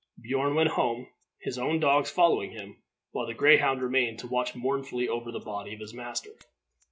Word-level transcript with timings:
Beorn 0.19 0.55
went 0.55 0.71
home, 0.71 1.09
his 1.37 1.59
own 1.59 1.79
dogs 1.79 2.09
following 2.09 2.49
him, 2.49 2.77
while 3.11 3.27
the 3.27 3.35
greyhound 3.35 3.83
remained 3.83 4.17
to 4.17 4.27
watch 4.27 4.55
mournfully 4.55 5.07
over 5.07 5.31
the 5.31 5.39
body 5.39 5.75
of 5.75 5.79
his 5.79 5.93
master. 5.93 6.31